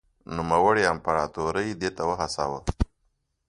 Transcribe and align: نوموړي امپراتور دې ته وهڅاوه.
نوموړي 0.35 0.83
امپراتور 0.93 1.55
دې 1.81 1.89
ته 1.97 2.03
وهڅاوه. 2.09 2.59